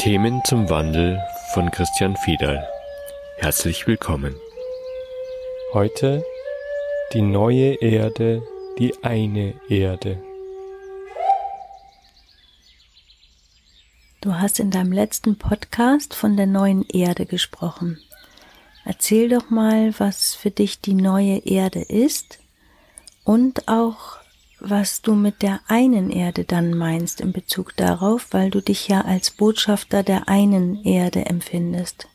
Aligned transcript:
Themen 0.00 0.42
zum 0.46 0.70
Wandel 0.70 1.22
von 1.52 1.70
Christian 1.70 2.16
Fiedal. 2.16 2.66
Herzlich 3.36 3.86
willkommen. 3.86 4.34
Heute 5.74 6.24
die 7.12 7.20
neue 7.20 7.74
Erde, 7.82 8.42
die 8.78 8.94
eine 9.04 9.52
Erde. 9.68 10.18
Du 14.22 14.36
hast 14.36 14.58
in 14.58 14.70
deinem 14.70 14.90
letzten 14.90 15.36
Podcast 15.36 16.14
von 16.14 16.34
der 16.34 16.46
neuen 16.46 16.88
Erde 16.88 17.26
gesprochen. 17.26 18.00
Erzähl 18.86 19.28
doch 19.28 19.50
mal, 19.50 19.92
was 19.98 20.34
für 20.34 20.50
dich 20.50 20.80
die 20.80 20.94
neue 20.94 21.44
Erde 21.44 21.82
ist 21.82 22.38
und 23.24 23.68
auch, 23.68 24.19
was 24.60 25.02
du 25.02 25.14
mit 25.14 25.42
der 25.42 25.60
einen 25.68 26.10
Erde 26.10 26.44
dann 26.44 26.76
meinst 26.76 27.20
in 27.20 27.32
Bezug 27.32 27.76
darauf, 27.76 28.28
weil 28.32 28.50
du 28.50 28.60
dich 28.60 28.88
ja 28.88 29.02
als 29.02 29.30
Botschafter 29.30 30.02
der 30.02 30.28
einen 30.28 30.84
Erde 30.84 31.26
empfindest. 31.26 32.08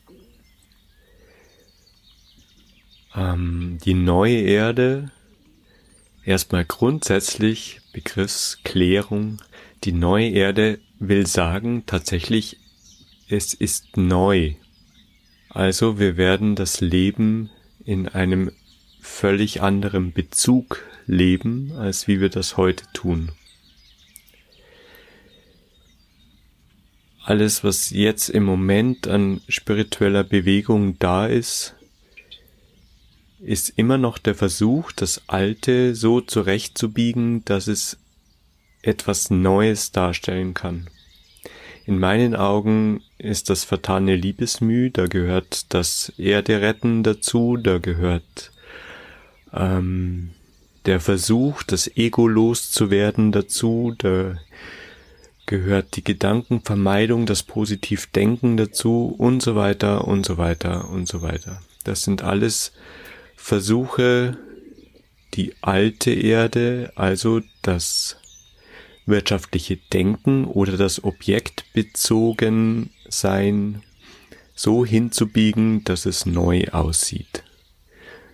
Ähm, 3.14 3.78
die 3.84 3.94
neue 3.94 4.40
Erde, 4.40 5.10
erstmal 6.24 6.64
grundsätzlich 6.64 7.80
Begriffsklärung. 7.92 9.40
Die 9.84 9.92
neue 9.92 10.28
Erde 10.28 10.78
will 10.98 11.26
sagen, 11.26 11.84
tatsächlich, 11.86 12.58
es 13.28 13.54
ist 13.54 13.96
neu. 13.96 14.54
Also 15.48 15.98
wir 15.98 16.16
werden 16.16 16.54
das 16.54 16.80
Leben 16.80 17.50
in 17.84 18.08
einem 18.08 18.52
völlig 19.00 19.62
anderen 19.62 20.12
Bezug 20.12 20.82
leben, 21.06 21.72
als 21.76 22.08
wie 22.08 22.20
wir 22.20 22.28
das 22.28 22.56
heute 22.56 22.84
tun. 22.92 23.30
Alles, 27.24 27.64
was 27.64 27.90
jetzt 27.90 28.28
im 28.28 28.44
Moment 28.44 29.08
an 29.08 29.40
spiritueller 29.48 30.22
Bewegung 30.22 30.96
da 31.00 31.26
ist, 31.26 31.74
ist 33.40 33.70
immer 33.76 33.98
noch 33.98 34.18
der 34.18 34.34
Versuch, 34.34 34.92
das 34.92 35.22
Alte 35.26 35.94
so 35.94 36.20
zurechtzubiegen, 36.20 37.44
dass 37.44 37.66
es 37.66 37.98
etwas 38.82 39.30
Neues 39.30 39.90
darstellen 39.90 40.54
kann. 40.54 40.88
In 41.84 41.98
meinen 41.98 42.34
Augen 42.34 43.02
ist 43.18 43.50
das 43.50 43.64
vertane 43.64 44.16
Liebesmüh, 44.16 44.90
da 44.90 45.06
gehört 45.06 45.72
das 45.74 46.12
Erde 46.18 46.60
retten 46.60 47.02
dazu, 47.02 47.56
da 47.56 47.78
gehört 47.78 48.52
ähm, 49.52 50.30
der 50.86 51.00
Versuch, 51.00 51.62
das 51.64 51.96
Ego 51.96 52.28
loszuwerden 52.28 53.32
dazu, 53.32 53.94
da 53.98 54.36
gehört 55.46 55.96
die 55.96 56.04
Gedankenvermeidung, 56.04 57.26
das 57.26 57.42
Positivdenken 57.42 58.56
dazu 58.56 59.14
und 59.16 59.42
so 59.42 59.56
weiter 59.56 60.06
und 60.06 60.24
so 60.24 60.38
weiter 60.38 60.88
und 60.88 61.06
so 61.06 61.22
weiter. 61.22 61.60
Das 61.84 62.02
sind 62.02 62.22
alles 62.22 62.72
Versuche, 63.36 64.38
die 65.34 65.54
alte 65.60 66.12
Erde, 66.12 66.92
also 66.96 67.40
das 67.62 68.16
wirtschaftliche 69.06 69.76
Denken 69.76 70.46
oder 70.46 70.76
das 70.76 71.04
objektbezogen 71.04 72.90
sein 73.08 73.82
so 74.54 74.84
hinzubiegen, 74.84 75.84
dass 75.84 76.06
es 76.06 76.26
neu 76.26 76.64
aussieht. 76.72 77.44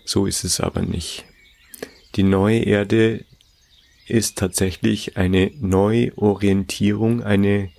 So 0.05 0.26
ist 0.26 0.44
es 0.44 0.60
aber 0.60 0.82
nicht. 0.82 1.25
Die 2.15 2.23
neue 2.23 2.59
Erde 2.59 3.25
ist 4.06 4.37
tatsächlich 4.39 5.17
eine 5.17 5.50
Neuorientierung, 5.61 7.23
eine, 7.23 7.71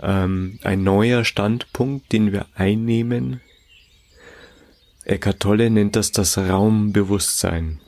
ähm, 0.00 0.58
ein 0.64 0.82
neuer 0.82 1.24
Standpunkt, 1.24 2.12
den 2.12 2.32
wir 2.32 2.46
einnehmen. 2.54 3.40
Eckart 5.04 5.40
Tolle 5.40 5.70
nennt 5.70 5.96
das 5.96 6.12
das 6.12 6.38
Raumbewusstsein. 6.38 7.80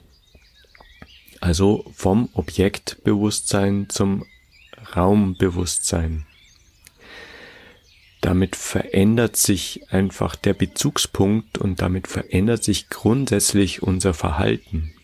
Also 1.41 1.85
vom 1.95 2.29
Objektbewusstsein 2.35 3.89
zum 3.89 4.25
Raumbewusstsein. 4.95 6.27
Damit 8.21 8.57
verändert 8.57 9.37
sich 9.37 9.91
einfach 9.91 10.37
der 10.37 10.55
Bezugspunkt 10.55 11.59
und 11.59 11.81
damit 11.81 12.09
verändert 12.09 12.65
sich 12.65 12.89
grundsätzlich 12.89 13.83
unser 13.83 14.15
Verhalten. 14.15 14.96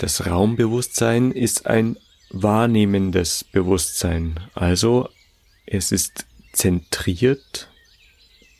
Das 0.00 0.26
Raumbewusstsein 0.26 1.30
ist 1.30 1.66
ein 1.66 1.98
wahrnehmendes 2.30 3.44
Bewusstsein, 3.44 4.40
also 4.54 5.10
es 5.66 5.92
ist 5.92 6.24
zentriert, 6.54 7.68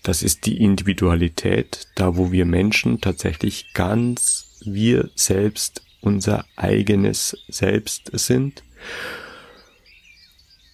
das 0.02 0.22
ist 0.22 0.44
die 0.44 0.62
Individualität, 0.62 1.88
da 1.94 2.18
wo 2.18 2.30
wir 2.30 2.44
Menschen 2.44 3.00
tatsächlich 3.00 3.72
ganz 3.72 4.60
wir 4.66 5.08
selbst 5.14 5.80
unser 6.02 6.44
eigenes 6.56 7.38
Selbst 7.48 8.10
sind. 8.12 8.62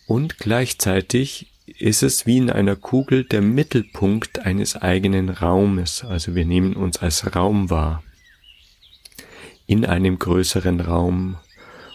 Und 0.09 0.39
gleichzeitig 0.39 1.47
ist 1.79 2.03
es 2.03 2.27
wie 2.27 2.39
in 2.39 2.51
einer 2.51 2.75
Kugel 2.75 3.23
der 3.23 3.41
Mittelpunkt 3.41 4.41
eines 4.41 4.75
eigenen 4.75 5.29
Raumes. 5.29 6.03
Also 6.03 6.35
wir 6.35 6.45
nehmen 6.45 6.75
uns 6.75 6.97
als 6.97 7.37
Raum 7.37 7.71
wahr. 7.71 8.03
In 9.67 9.85
einem 9.85 10.19
größeren 10.19 10.81
Raum 10.81 11.37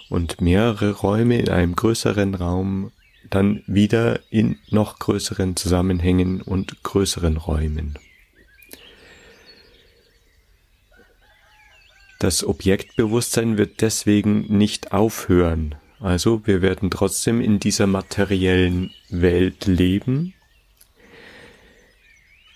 und 0.09 0.41
mehrere 0.41 0.91
Räume 0.91 1.39
in 1.39 1.49
einem 1.49 1.75
größeren 1.75 2.35
Raum, 2.35 2.91
dann 3.29 3.63
wieder 3.65 4.19
in 4.29 4.59
noch 4.69 4.99
größeren 4.99 5.55
Zusammenhängen 5.55 6.41
und 6.41 6.83
größeren 6.83 7.37
Räumen. 7.37 7.97
Das 12.19 12.43
Objektbewusstsein 12.43 13.57
wird 13.57 13.81
deswegen 13.81 14.41
nicht 14.57 14.91
aufhören. 14.91 15.75
Also 15.99 16.45
wir 16.45 16.61
werden 16.61 16.91
trotzdem 16.91 17.41
in 17.41 17.59
dieser 17.59 17.87
materiellen 17.87 18.91
Welt 19.09 19.65
leben. 19.65 20.33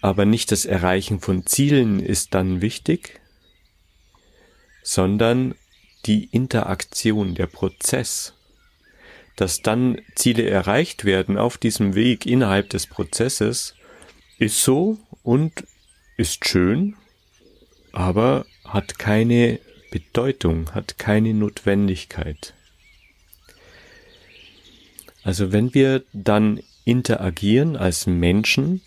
Aber 0.01 0.25
nicht 0.25 0.51
das 0.51 0.65
Erreichen 0.65 1.19
von 1.19 1.45
Zielen 1.47 1.99
ist 1.99 2.35
dann 2.35 2.61
wichtig, 2.61 3.21
sondern 4.85 5.55
die 6.05 6.25
Interaktion, 6.25 7.33
der 7.33 7.47
Prozess, 7.47 8.33
dass 9.35 9.63
dann 9.63 9.99
Ziele 10.13 10.47
erreicht 10.47 11.05
werden 11.05 11.39
auf 11.39 11.57
diesem 11.57 11.95
Weg 11.95 12.27
innerhalb 12.27 12.69
des 12.69 12.85
Prozesses, 12.85 13.73
ist 14.37 14.61
so 14.61 14.99
und 15.23 15.65
ist 16.17 16.47
schön, 16.47 16.95
aber 17.93 18.45
hat 18.63 18.99
keine 18.99 19.59
Bedeutung, 19.89 20.71
hat 20.75 20.99
keine 20.99 21.33
Notwendigkeit. 21.33 22.53
Also 25.23 25.51
wenn 25.51 25.73
wir 25.73 26.03
dann 26.13 26.61
interagieren 26.83 27.75
als 27.75 28.05
Menschen, 28.05 28.81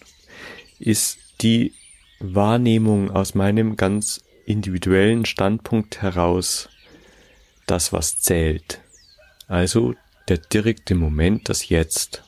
ist 0.78 1.18
die 1.40 1.72
Wahrnehmung 2.20 3.10
aus 3.10 3.34
meinem 3.34 3.76
ganz 3.76 4.20
individuellen 4.48 5.24
Standpunkt 5.24 6.02
heraus 6.02 6.68
das, 7.66 7.92
was 7.92 8.20
zählt. 8.20 8.80
Also 9.46 9.94
der 10.28 10.38
direkte 10.38 10.94
Moment, 10.94 11.48
das 11.48 11.68
Jetzt. 11.68 12.24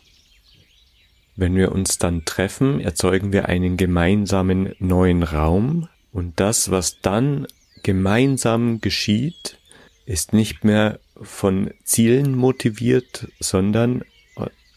Wenn 1.37 1.55
wir 1.55 1.73
uns 1.73 1.99
dann 1.99 2.25
treffen, 2.25 2.81
erzeugen 2.81 3.33
wir 3.33 3.49
einen 3.49 3.77
gemeinsamen 3.77 4.75
neuen 4.79 5.23
Raum, 5.23 5.89
und 6.13 6.41
das, 6.41 6.71
was 6.71 7.01
dann 7.01 7.47
gemeinsam 7.85 8.81
geschieht, 8.81 9.59
ist 10.07 10.33
nicht 10.33 10.65
mehr 10.65 10.99
von 11.23 11.71
Zielen 11.85 12.35
motiviert, 12.35 13.29
sondern 13.39 14.03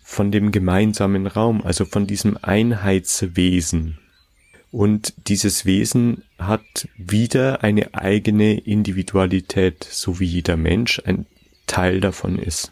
von 0.03 0.31
dem 0.31 0.51
gemeinsamen 0.51 1.25
Raum, 1.25 1.63
also 1.63 1.85
von 1.85 2.05
diesem 2.05 2.37
Einheitswesen. 2.39 3.97
Und 4.73 5.13
dieses 5.27 5.67
Wesen 5.67 6.23
hat 6.39 6.87
wieder 6.97 7.63
eine 7.63 7.93
eigene 7.93 8.57
Individualität, 8.57 9.83
so 9.83 10.19
wie 10.19 10.25
jeder 10.25 10.57
Mensch 10.57 10.99
ein 11.05 11.27
Teil 11.67 12.01
davon 12.01 12.39
ist. 12.39 12.71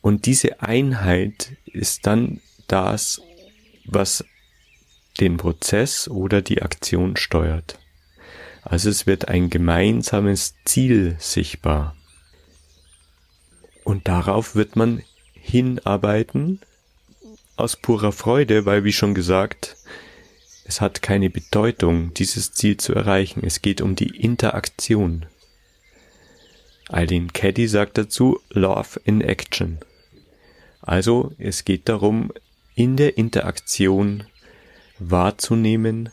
Und 0.00 0.26
diese 0.26 0.60
Einheit 0.60 1.52
ist 1.66 2.04
dann 2.08 2.40
das, 2.66 3.22
was 3.84 4.24
den 5.20 5.36
Prozess 5.36 6.08
oder 6.08 6.42
die 6.42 6.60
Aktion 6.60 7.16
steuert. 7.16 7.78
Also 8.62 8.90
es 8.90 9.06
wird 9.06 9.28
ein 9.28 9.50
gemeinsames 9.50 10.56
Ziel 10.64 11.14
sichtbar. 11.20 11.94
Und 13.84 14.08
darauf 14.08 14.56
wird 14.56 14.74
man 14.74 15.04
hinarbeiten 15.34 16.58
aus 17.56 17.76
purer 17.76 18.12
Freude, 18.12 18.66
weil 18.66 18.84
wie 18.84 18.92
schon 18.92 19.14
gesagt, 19.14 19.76
es 20.64 20.80
hat 20.80 21.02
keine 21.02 21.30
Bedeutung, 21.30 22.14
dieses 22.14 22.52
Ziel 22.52 22.76
zu 22.78 22.94
erreichen. 22.94 23.42
Es 23.44 23.62
geht 23.62 23.80
um 23.80 23.96
die 23.96 24.16
Interaktion. 24.16 25.26
Eileen 26.88 27.32
Caddy 27.32 27.68
sagt 27.68 27.98
dazu 27.98 28.40
Love 28.50 29.00
in 29.04 29.20
Action. 29.20 29.78
Also 30.80 31.32
es 31.38 31.64
geht 31.64 31.88
darum, 31.88 32.32
in 32.74 32.96
der 32.96 33.16
Interaktion 33.16 34.24
wahrzunehmen 34.98 36.10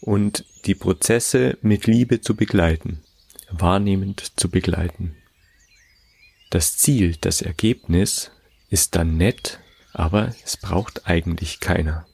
und 0.00 0.44
die 0.66 0.74
Prozesse 0.74 1.58
mit 1.62 1.86
Liebe 1.86 2.20
zu 2.20 2.34
begleiten, 2.34 3.02
wahrnehmend 3.50 4.38
zu 4.38 4.48
begleiten. 4.48 5.16
Das 6.50 6.76
Ziel, 6.76 7.16
das 7.20 7.42
Ergebnis 7.42 8.30
ist 8.70 8.96
dann 8.96 9.16
nett, 9.16 9.60
aber 9.92 10.34
es 10.44 10.56
braucht 10.56 11.06
eigentlich 11.06 11.60
keiner. 11.60 12.06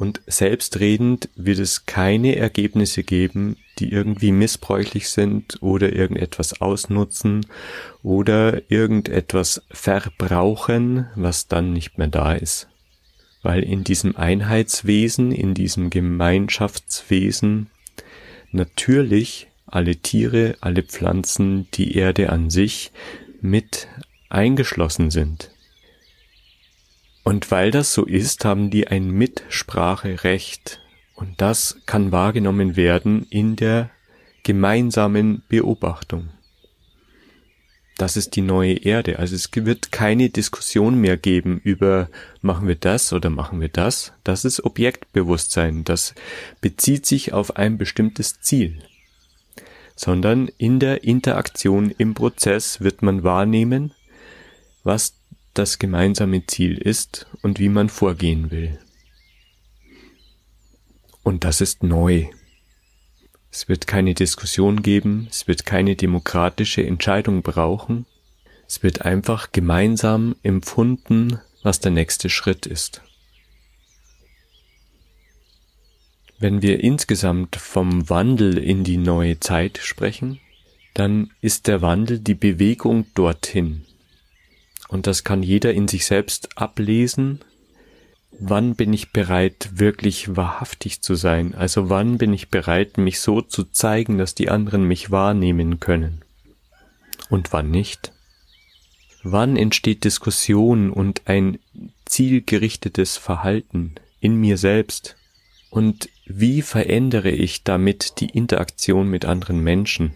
Und 0.00 0.22
selbstredend 0.26 1.28
wird 1.36 1.58
es 1.58 1.84
keine 1.84 2.36
Ergebnisse 2.36 3.02
geben, 3.02 3.58
die 3.78 3.92
irgendwie 3.92 4.32
missbräuchlich 4.32 5.10
sind 5.10 5.58
oder 5.60 5.92
irgendetwas 5.92 6.62
ausnutzen 6.62 7.44
oder 8.02 8.62
irgendetwas 8.70 9.62
verbrauchen, 9.70 11.06
was 11.16 11.48
dann 11.48 11.74
nicht 11.74 11.98
mehr 11.98 12.06
da 12.06 12.32
ist. 12.32 12.68
Weil 13.42 13.62
in 13.62 13.84
diesem 13.84 14.16
Einheitswesen, 14.16 15.32
in 15.32 15.52
diesem 15.52 15.90
Gemeinschaftswesen 15.90 17.68
natürlich 18.52 19.48
alle 19.66 19.96
Tiere, 19.96 20.56
alle 20.62 20.82
Pflanzen, 20.82 21.68
die 21.74 21.94
Erde 21.94 22.30
an 22.30 22.48
sich 22.48 22.90
mit 23.42 23.86
eingeschlossen 24.30 25.10
sind. 25.10 25.50
Und 27.22 27.50
weil 27.50 27.70
das 27.70 27.92
so 27.92 28.04
ist, 28.04 28.44
haben 28.44 28.70
die 28.70 28.88
ein 28.88 29.10
Mitspracherecht. 29.10 30.80
Und 31.14 31.40
das 31.40 31.78
kann 31.86 32.12
wahrgenommen 32.12 32.76
werden 32.76 33.26
in 33.30 33.56
der 33.56 33.90
gemeinsamen 34.42 35.42
Beobachtung. 35.48 36.30
Das 38.00 38.16
ist 38.16 38.34
die 38.34 38.40
neue 38.40 38.72
Erde. 38.72 39.18
Also 39.18 39.34
es 39.34 39.50
wird 39.52 39.92
keine 39.92 40.30
Diskussion 40.30 40.98
mehr 40.98 41.18
geben 41.18 41.60
über 41.62 42.08
machen 42.40 42.66
wir 42.66 42.76
das 42.76 43.12
oder 43.12 43.28
machen 43.28 43.60
wir 43.60 43.68
das. 43.68 44.14
Das 44.24 44.46
ist 44.46 44.64
Objektbewusstsein. 44.64 45.84
Das 45.84 46.14
bezieht 46.62 47.04
sich 47.04 47.34
auf 47.34 47.56
ein 47.56 47.76
bestimmtes 47.76 48.40
Ziel. 48.40 48.78
Sondern 49.96 50.48
in 50.56 50.80
der 50.80 51.04
Interaktion 51.04 51.90
im 51.90 52.14
Prozess 52.14 52.80
wird 52.80 53.02
man 53.02 53.22
wahrnehmen, 53.22 53.92
was 54.82 55.12
das 55.54 55.78
gemeinsame 55.78 56.46
Ziel 56.46 56.78
ist 56.78 57.26
und 57.42 57.58
wie 57.58 57.68
man 57.68 57.88
vorgehen 57.88 58.50
will. 58.50 58.78
Und 61.22 61.44
das 61.44 61.60
ist 61.60 61.82
neu. 61.82 62.26
Es 63.50 63.68
wird 63.68 63.86
keine 63.86 64.14
Diskussion 64.14 64.82
geben, 64.82 65.26
es 65.30 65.48
wird 65.48 65.66
keine 65.66 65.96
demokratische 65.96 66.86
Entscheidung 66.86 67.42
brauchen, 67.42 68.06
es 68.66 68.82
wird 68.82 69.02
einfach 69.02 69.50
gemeinsam 69.50 70.36
empfunden, 70.42 71.40
was 71.62 71.80
der 71.80 71.90
nächste 71.90 72.30
Schritt 72.30 72.66
ist. 72.66 73.02
Wenn 76.38 76.62
wir 76.62 76.82
insgesamt 76.82 77.56
vom 77.56 78.08
Wandel 78.08 78.56
in 78.56 78.84
die 78.84 78.96
neue 78.96 79.40
Zeit 79.40 79.78
sprechen, 79.78 80.40
dann 80.94 81.30
ist 81.40 81.66
der 81.66 81.82
Wandel 81.82 82.18
die 82.18 82.34
Bewegung 82.34 83.06
dorthin, 83.14 83.84
und 84.90 85.06
das 85.06 85.22
kann 85.22 85.44
jeder 85.44 85.72
in 85.72 85.86
sich 85.86 86.04
selbst 86.04 86.58
ablesen. 86.58 87.40
Wann 88.32 88.74
bin 88.74 88.92
ich 88.92 89.12
bereit, 89.12 89.70
wirklich 89.74 90.34
wahrhaftig 90.34 91.00
zu 91.00 91.14
sein? 91.14 91.54
Also 91.54 91.88
wann 91.88 92.18
bin 92.18 92.32
ich 92.32 92.48
bereit, 92.48 92.98
mich 92.98 93.20
so 93.20 93.40
zu 93.40 93.64
zeigen, 93.64 94.18
dass 94.18 94.34
die 94.34 94.50
anderen 94.50 94.82
mich 94.82 95.12
wahrnehmen 95.12 95.78
können? 95.78 96.22
Und 97.28 97.52
wann 97.52 97.70
nicht? 97.70 98.12
Wann 99.22 99.56
entsteht 99.56 100.02
Diskussion 100.02 100.90
und 100.90 101.22
ein 101.26 101.60
zielgerichtetes 102.06 103.16
Verhalten 103.16 103.94
in 104.18 104.34
mir 104.34 104.56
selbst? 104.56 105.16
Und 105.70 106.08
wie 106.26 106.62
verändere 106.62 107.30
ich 107.30 107.62
damit 107.62 108.18
die 108.18 108.30
Interaktion 108.30 109.08
mit 109.08 109.24
anderen 109.24 109.60
Menschen? 109.60 110.14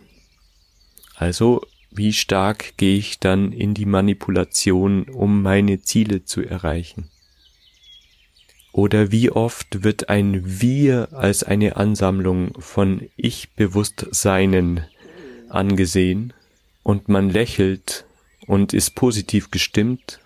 Also 1.15 1.63
wie 1.97 2.13
stark 2.13 2.77
gehe 2.77 2.99
ich 2.99 3.21
dann 3.21 3.53
in 3.53 3.73
die 3.75 3.87
Manipulation, 3.87 5.05
um 5.05 5.43
meine 5.43 5.81
Ziele 5.83 6.25
zu 6.25 6.43
erreichen? 6.43 7.09
Oder 8.73 9.13
wie 9.13 9.31
oft 9.31 9.85
wird 9.85 10.09
ein 10.09 10.61
Wir 10.61 11.09
als 11.13 11.45
eine 11.45 11.77
Ansammlung 11.77 12.61
von 12.61 13.09
Ich-Bewusstseinen 13.17 14.85
angesehen 15.49 16.33
und 16.83 17.09
man 17.09 17.31
lächelt 17.31 18.05
und 18.49 18.73
ist 18.75 18.97
positiv 18.97 19.53
gestimmt, 19.53 20.19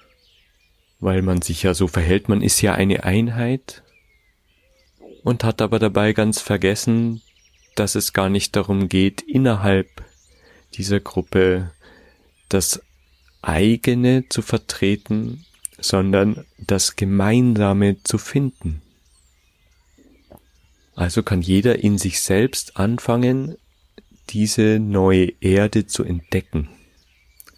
weil 1.00 1.20
man 1.20 1.42
sich 1.42 1.62
ja 1.62 1.74
so 1.74 1.88
verhält, 1.88 2.30
man 2.30 2.40
ist 2.40 2.62
ja 2.62 2.72
eine 2.72 3.04
Einheit 3.04 3.82
und 5.22 5.44
hat 5.44 5.60
aber 5.60 5.78
dabei 5.78 6.14
ganz 6.14 6.40
vergessen, 6.40 7.20
dass 7.74 7.94
es 7.94 8.14
gar 8.14 8.30
nicht 8.30 8.56
darum 8.56 8.88
geht, 8.88 9.20
innerhalb 9.20 10.07
dieser 10.74 11.00
Gruppe 11.00 11.70
das 12.48 12.82
eigene 13.42 14.28
zu 14.28 14.42
vertreten, 14.42 15.44
sondern 15.78 16.44
das 16.58 16.96
Gemeinsame 16.96 18.02
zu 18.02 18.18
finden. 18.18 18.82
Also 20.94 21.22
kann 21.22 21.42
jeder 21.42 21.78
in 21.78 21.96
sich 21.96 22.20
selbst 22.20 22.76
anfangen, 22.76 23.56
diese 24.30 24.78
neue 24.80 25.32
Erde 25.40 25.86
zu 25.86 26.02
entdecken 26.02 26.68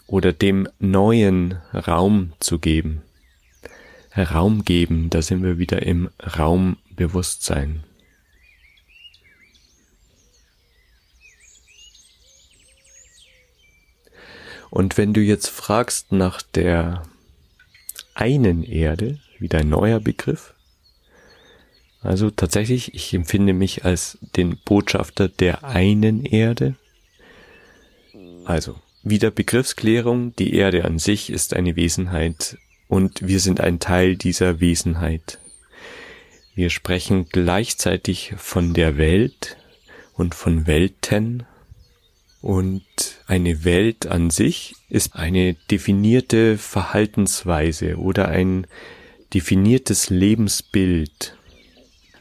oder 0.07 0.33
dem 0.33 0.69
neuen 0.79 1.55
Raum 1.73 2.33
zu 2.39 2.59
geben. 2.59 3.03
Raum 4.17 4.65
geben, 4.65 5.09
da 5.09 5.23
sind 5.23 5.43
wir 5.43 5.59
wieder 5.59 5.83
im 5.83 6.11
Raumbewusstsein. 6.21 7.85
Und 14.71 14.97
wenn 14.97 15.13
du 15.13 15.21
jetzt 15.21 15.49
fragst 15.49 16.13
nach 16.13 16.43
der 16.43 17.03
einen 18.15 18.63
Erde, 18.63 19.19
wieder 19.39 19.59
ein 19.59 19.69
neuer 19.69 20.01
Begriff, 20.01 20.55
also 22.03 22.31
tatsächlich, 22.31 22.95
ich 22.95 23.13
empfinde 23.13 23.53
mich 23.53 23.85
als 23.85 24.19
den 24.37 24.57
Botschafter 24.65 25.29
der 25.29 25.65
einen 25.65 26.25
Erde. 26.25 26.77
Also, 28.47 28.77
wieder 29.03 29.31
Begriffsklärung, 29.31 30.35
die 30.37 30.55
Erde 30.55 30.85
an 30.85 30.99
sich 30.99 31.31
ist 31.31 31.55
eine 31.55 31.77
Wesenheit 31.77 32.57
und 32.89 33.27
wir 33.27 33.41
sind 33.41 33.61
ein 33.61 33.81
Teil 33.81 34.17
dieser 34.17 34.61
Wesenheit. 34.61 35.39
Wir 36.55 36.71
sprechen 36.71 37.27
gleichzeitig 37.29 38.35
von 38.37 38.73
der 38.73 38.97
Welt 38.97 39.57
und 40.15 40.35
von 40.35 40.67
Welten 40.67 41.45
und 42.41 42.83
eine 43.27 43.65
Welt 43.65 44.07
an 44.07 44.31
sich 44.31 44.75
ist 44.89 45.15
eine 45.17 45.55
definierte 45.71 46.57
Verhaltensweise 46.59 47.97
oder 47.97 48.29
ein 48.29 48.67
definiertes 49.35 50.11
Lebensbild. 50.11 51.37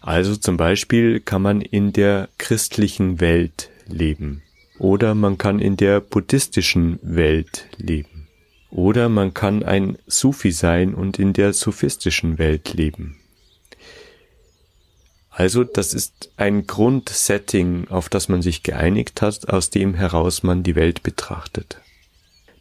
Also 0.01 0.35
zum 0.35 0.57
Beispiel 0.57 1.19
kann 1.19 1.41
man 1.41 1.61
in 1.61 1.93
der 1.93 2.29
christlichen 2.37 3.19
Welt 3.19 3.69
leben 3.87 4.43
oder 4.77 5.15
man 5.15 5.37
kann 5.37 5.59
in 5.59 5.77
der 5.77 5.99
buddhistischen 5.99 6.99
Welt 7.01 7.67
leben 7.77 8.27
oder 8.71 9.09
man 9.09 9.33
kann 9.33 9.63
ein 9.63 9.97
Sufi 10.07 10.51
sein 10.51 10.93
und 10.93 11.19
in 11.19 11.33
der 11.33 11.53
sufistischen 11.53 12.37
Welt 12.37 12.73
leben. 12.73 13.18
Also 15.39 15.63
das 15.63 15.93
ist 15.93 16.31
ein 16.35 16.67
Grundsetting, 16.67 17.87
auf 17.87 18.09
das 18.09 18.27
man 18.27 18.41
sich 18.41 18.61
geeinigt 18.61 19.21
hat, 19.21 19.47
aus 19.47 19.69
dem 19.69 19.93
heraus 19.93 20.43
man 20.43 20.63
die 20.63 20.75
Welt 20.75 21.01
betrachtet. 21.01 21.79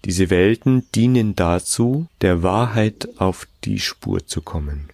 Diese 0.04 0.30
Welten 0.30 0.86
dienen 0.94 1.34
dazu, 1.34 2.06
der 2.20 2.44
Wahrheit 2.44 3.08
auf 3.18 3.48
die 3.64 3.80
Spur 3.80 4.24
zu 4.28 4.42
kommen. 4.42 4.90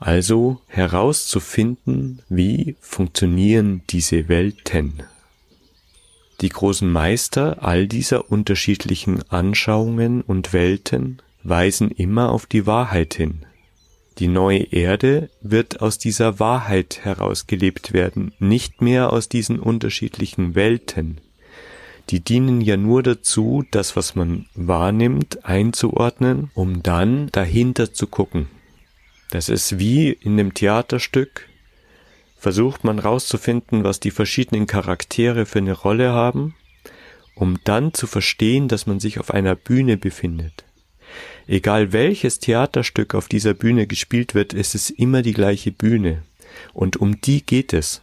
Also 0.00 0.60
herauszufinden, 0.66 2.22
wie 2.28 2.74
funktionieren 2.80 3.82
diese 3.88 4.28
Welten. 4.28 5.04
Die 6.40 6.48
großen 6.48 6.90
Meister 6.90 7.62
all 7.62 7.86
dieser 7.86 8.32
unterschiedlichen 8.32 9.22
Anschauungen 9.30 10.22
und 10.22 10.52
Welten 10.52 11.22
weisen 11.44 11.92
immer 11.92 12.32
auf 12.32 12.46
die 12.46 12.66
Wahrheit 12.66 13.14
hin, 13.14 13.46
die 14.18 14.28
neue 14.28 14.72
Erde 14.72 15.30
wird 15.40 15.80
aus 15.80 15.98
dieser 15.98 16.40
Wahrheit 16.40 17.00
herausgelebt 17.04 17.92
werden, 17.92 18.32
nicht 18.38 18.82
mehr 18.82 19.12
aus 19.12 19.28
diesen 19.28 19.58
unterschiedlichen 19.58 20.54
Welten. 20.54 21.20
Die 22.10 22.20
dienen 22.20 22.60
ja 22.60 22.76
nur 22.76 23.02
dazu, 23.02 23.64
das, 23.70 23.94
was 23.94 24.14
man 24.14 24.46
wahrnimmt, 24.54 25.44
einzuordnen, 25.44 26.50
um 26.54 26.82
dann 26.82 27.28
dahinter 27.32 27.92
zu 27.92 28.06
gucken. 28.06 28.48
Das 29.30 29.48
ist 29.48 29.78
wie 29.78 30.10
in 30.10 30.36
dem 30.36 30.54
Theaterstück. 30.54 31.48
Versucht 32.38 32.84
man 32.84 32.98
rauszufinden, 32.98 33.84
was 33.84 34.00
die 34.00 34.10
verschiedenen 34.10 34.66
Charaktere 34.66 35.44
für 35.44 35.58
eine 35.58 35.72
Rolle 35.72 36.12
haben 36.12 36.54
um 37.38 37.58
dann 37.64 37.94
zu 37.94 38.06
verstehen, 38.06 38.68
dass 38.68 38.86
man 38.86 39.00
sich 39.00 39.20
auf 39.20 39.32
einer 39.32 39.54
Bühne 39.54 39.96
befindet. 39.96 40.64
Egal 41.48 41.94
welches 41.94 42.40
Theaterstück 42.40 43.14
auf 43.14 43.26
dieser 43.26 43.54
Bühne 43.54 43.86
gespielt 43.86 44.34
wird, 44.34 44.52
es 44.52 44.74
ist 44.74 44.90
immer 44.90 45.22
die 45.22 45.32
gleiche 45.32 45.72
Bühne. 45.72 46.22
Und 46.74 46.98
um 46.98 47.22
die 47.22 47.44
geht 47.44 47.72
es. 47.72 48.02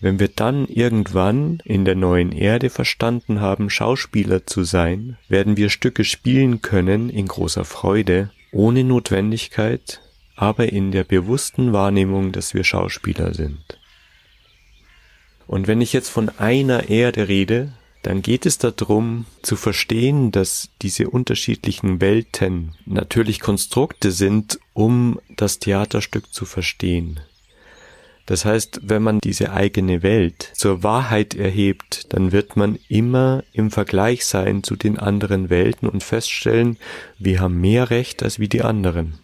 Wenn 0.00 0.18
wir 0.18 0.28
dann 0.28 0.66
irgendwann 0.66 1.60
in 1.64 1.84
der 1.84 1.96
neuen 1.96 2.32
Erde 2.32 2.70
verstanden 2.70 3.42
haben, 3.42 3.68
Schauspieler 3.68 4.46
zu 4.46 4.64
sein, 4.64 5.18
werden 5.28 5.58
wir 5.58 5.68
Stücke 5.68 6.04
spielen 6.04 6.62
können 6.62 7.10
in 7.10 7.28
großer 7.28 7.66
Freude, 7.66 8.30
ohne 8.52 8.84
Notwendigkeit, 8.84 10.00
aber 10.34 10.72
in 10.72 10.92
der 10.92 11.04
bewussten 11.04 11.74
Wahrnehmung, 11.74 12.32
dass 12.32 12.54
wir 12.54 12.64
Schauspieler 12.64 13.34
sind. 13.34 13.78
Und 15.46 15.66
wenn 15.66 15.82
ich 15.82 15.92
jetzt 15.92 16.08
von 16.08 16.30
einer 16.38 16.88
Erde 16.88 17.28
rede, 17.28 17.72
dann 18.06 18.22
geht 18.22 18.46
es 18.46 18.58
darum 18.58 19.26
zu 19.42 19.56
verstehen, 19.56 20.30
dass 20.30 20.68
diese 20.80 21.10
unterschiedlichen 21.10 22.00
Welten 22.00 22.76
natürlich 22.84 23.40
Konstrukte 23.40 24.12
sind, 24.12 24.60
um 24.74 25.18
das 25.36 25.58
Theaterstück 25.58 26.32
zu 26.32 26.44
verstehen. 26.44 27.18
Das 28.24 28.44
heißt, 28.44 28.82
wenn 28.84 29.02
man 29.02 29.18
diese 29.18 29.52
eigene 29.52 30.04
Welt 30.04 30.52
zur 30.54 30.84
Wahrheit 30.84 31.34
erhebt, 31.34 32.12
dann 32.12 32.30
wird 32.30 32.56
man 32.56 32.78
immer 32.88 33.42
im 33.52 33.72
Vergleich 33.72 34.24
sein 34.24 34.62
zu 34.62 34.76
den 34.76 35.00
anderen 35.00 35.50
Welten 35.50 35.88
und 35.88 36.04
feststellen, 36.04 36.78
wir 37.18 37.40
haben 37.40 37.60
mehr 37.60 37.90
Recht 37.90 38.22
als 38.22 38.38
wie 38.38 38.48
die 38.48 38.62
anderen. 38.62 39.18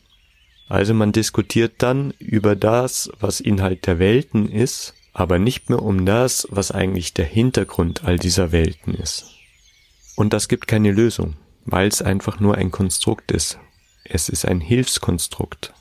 Also 0.68 0.92
man 0.92 1.12
diskutiert 1.12 1.74
dann 1.78 2.14
über 2.18 2.56
das, 2.56 3.12
was 3.20 3.38
Inhalt 3.38 3.86
der 3.86 4.00
Welten 4.00 4.50
ist, 4.50 4.94
aber 5.12 5.38
nicht 5.38 5.68
mehr 5.68 5.82
um 5.82 6.06
das, 6.06 6.46
was 6.50 6.70
eigentlich 6.70 7.14
der 7.14 7.26
Hintergrund 7.26 8.04
all 8.04 8.18
dieser 8.18 8.52
Welten 8.52 8.94
ist. 8.94 9.26
Und 10.16 10.32
das 10.32 10.48
gibt 10.48 10.66
keine 10.66 10.92
Lösung, 10.92 11.34
weil 11.64 11.88
es 11.88 12.02
einfach 12.02 12.40
nur 12.40 12.56
ein 12.56 12.70
Konstrukt 12.70 13.30
ist. 13.32 13.58
Es 14.04 14.28
ist 14.28 14.46
ein 14.46 14.60
Hilfskonstrukt. 14.60 15.72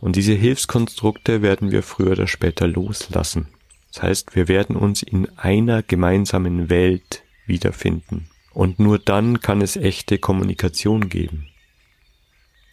Und 0.00 0.16
diese 0.16 0.34
Hilfskonstrukte 0.34 1.42
werden 1.42 1.70
wir 1.70 1.82
früher 1.82 2.12
oder 2.12 2.26
später 2.26 2.68
loslassen. 2.68 3.48
Das 3.92 4.02
heißt, 4.02 4.36
wir 4.36 4.48
werden 4.48 4.76
uns 4.76 5.02
in 5.02 5.28
einer 5.36 5.82
gemeinsamen 5.82 6.70
Welt 6.70 7.22
wiederfinden. 7.46 8.28
Und 8.52 8.78
nur 8.78 8.98
dann 8.98 9.40
kann 9.40 9.60
es 9.60 9.76
echte 9.76 10.18
Kommunikation 10.18 11.08
geben. 11.08 11.48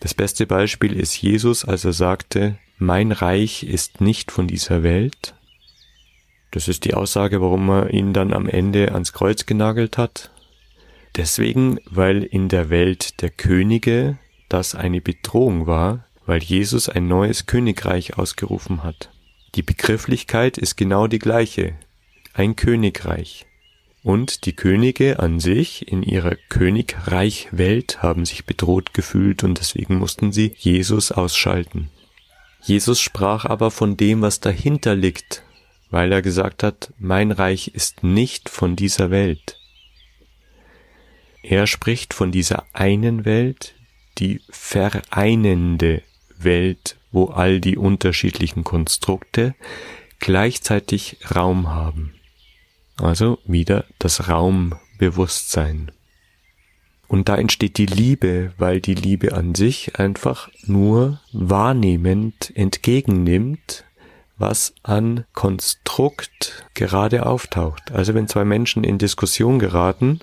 Das 0.02 0.14
beste 0.14 0.46
Beispiel 0.46 0.94
ist 0.94 1.20
Jesus, 1.20 1.66
als 1.66 1.86
er 1.86 1.94
sagte, 1.94 2.58
mein 2.78 3.12
Reich 3.12 3.64
ist 3.64 4.02
nicht 4.02 4.32
von 4.32 4.48
dieser 4.48 4.84
Welt. 4.84 5.34
Das 6.52 6.68
ist 6.68 6.86
die 6.86 6.94
Aussage, 6.94 7.42
warum 7.42 7.70
er 7.70 7.92
ihn 7.92 8.14
dann 8.14 8.34
am 8.34 8.48
Ende 8.48 8.94
ans 8.94 9.14
Kreuz 9.14 9.46
genagelt 9.46 9.98
hat. 9.98 10.32
Deswegen, 11.16 11.80
weil 11.86 12.24
in 12.24 12.50
der 12.50 12.70
Welt 12.70 13.22
der 13.22 13.30
Könige 13.30 14.18
das 14.50 14.76
eine 14.76 15.02
Bedrohung 15.02 15.68
war, 15.68 16.06
weil 16.26 16.42
Jesus 16.42 16.90
ein 16.90 17.08
neues 17.08 17.46
Königreich 17.46 18.18
ausgerufen 18.18 18.84
hat. 18.84 19.10
Die 19.56 19.64
Begrifflichkeit 19.64 20.58
ist 20.58 20.76
genau 20.76 21.08
die 21.08 21.20
gleiche. 21.20 21.76
Ein 22.34 22.56
Königreich. 22.56 23.46
Und 24.04 24.46
die 24.46 24.54
Könige 24.54 25.20
an 25.20 25.40
sich 25.40 25.88
in 25.88 26.04
ihrer 26.04 26.36
Königreichwelt 26.50 28.04
haben 28.04 28.26
sich 28.26 28.46
bedroht 28.46 28.94
gefühlt 28.94 29.44
und 29.44 29.58
deswegen 29.58 29.98
mussten 29.98 30.32
sie 30.32 30.54
Jesus 30.58 31.12
ausschalten. 31.12 31.90
Jesus 32.62 33.00
sprach 33.00 33.46
aber 33.46 33.72
von 33.72 33.96
dem, 33.96 34.22
was 34.22 34.42
dahinter 34.42 34.96
liegt, 34.96 35.44
weil 35.96 36.12
er 36.12 36.22
gesagt 36.22 36.62
hat, 36.62 36.94
mein 36.98 37.32
Reich 37.32 37.70
ist 37.70 38.04
nicht 38.04 38.50
von 38.50 38.76
dieser 38.76 39.12
Welt. 39.12 39.58
Er 41.42 41.68
spricht 41.68 42.14
von 42.14 42.34
dieser 42.34 42.66
einen 42.74 43.24
Welt, 43.24 43.76
die 44.18 44.42
vereinende 44.50 46.02
Welt, 46.38 46.98
wo 47.14 47.28
all 47.28 47.62
die 47.62 47.78
unterschiedlichen 47.78 48.66
Konstrukte 48.66 49.56
gleichzeitig 50.20 51.16
Raum 51.34 51.70
haben. 51.70 52.14
Also 52.98 53.40
wieder 53.46 53.86
das 53.98 54.28
Raumbewusstsein. 54.28 55.94
Und 57.08 57.30
da 57.30 57.38
entsteht 57.38 57.78
die 57.78 57.86
Liebe, 57.86 58.52
weil 58.58 58.82
die 58.82 58.96
Liebe 58.96 59.32
an 59.32 59.56
sich 59.56 59.98
einfach 59.98 60.50
nur 60.66 61.22
wahrnehmend 61.32 62.52
entgegennimmt, 62.54 63.85
was 64.38 64.74
an 64.84 65.26
Konstrukt 65.34 66.66
gerade 66.74 67.26
auftaucht. 67.26 67.92
Also 67.92 68.14
wenn 68.14 68.28
zwei 68.28 68.46
Menschen 68.46 68.84
in 68.84 68.98
Diskussion 68.98 69.60
geraten, 69.60 70.20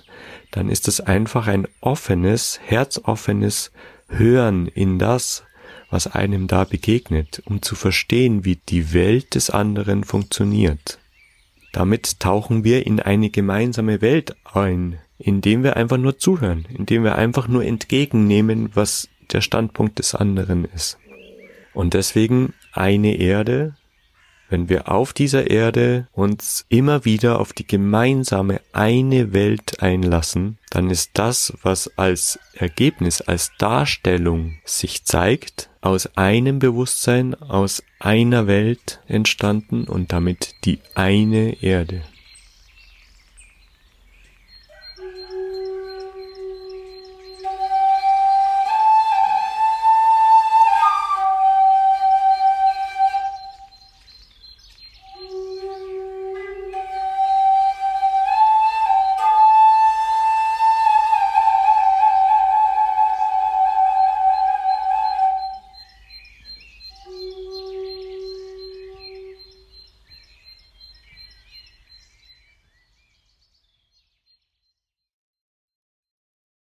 dann 0.51 0.69
ist 0.69 0.87
es 0.87 1.01
einfach 1.01 1.47
ein 1.47 1.67
offenes, 1.81 2.59
herzoffenes 2.63 3.71
Hören 4.07 4.67
in 4.67 4.99
das, 4.99 5.43
was 5.89 6.07
einem 6.07 6.47
da 6.47 6.63
begegnet, 6.63 7.41
um 7.45 7.61
zu 7.61 7.75
verstehen, 7.75 8.45
wie 8.45 8.55
die 8.55 8.93
Welt 8.93 9.35
des 9.35 9.49
anderen 9.49 10.03
funktioniert. 10.03 10.99
Damit 11.71 12.19
tauchen 12.19 12.63
wir 12.63 12.85
in 12.85 12.99
eine 12.99 13.29
gemeinsame 13.29 14.01
Welt 14.01 14.35
ein, 14.53 14.99
indem 15.17 15.63
wir 15.63 15.75
einfach 15.75 15.97
nur 15.97 16.17
zuhören, 16.17 16.67
indem 16.69 17.03
wir 17.03 17.15
einfach 17.15 17.47
nur 17.47 17.65
entgegennehmen, 17.65 18.69
was 18.73 19.09
der 19.31 19.41
Standpunkt 19.41 19.99
des 19.99 20.13
anderen 20.13 20.65
ist. 20.65 20.97
Und 21.73 21.95
deswegen 21.95 22.53
eine 22.73 23.15
Erde, 23.15 23.75
wenn 24.53 24.69
wir 24.69 24.91
auf 24.91 25.13
dieser 25.13 25.49
Erde 25.49 26.07
uns 26.11 26.67
immer 26.69 27.05
wieder 27.05 27.39
auf 27.39 27.53
die 27.53 27.65
gemeinsame 27.65 28.61
eine 28.71 29.33
Welt 29.33 29.81
einlassen, 29.81 30.59
dann 30.69 30.91
ist 30.91 31.09
das, 31.15 31.53
was 31.63 31.97
als 31.97 32.37
Ergebnis, 32.53 33.21
als 33.21 33.51
Darstellung 33.57 34.59
sich 34.63 35.05
zeigt, 35.05 35.71
aus 35.81 36.15
einem 36.17 36.59
Bewusstsein, 36.59 37.33
aus 37.33 37.81
einer 37.97 38.45
Welt 38.45 38.99
entstanden 39.07 39.85
und 39.85 40.13
damit 40.13 40.53
die 40.65 40.77
eine 40.93 41.63
Erde. 41.63 42.03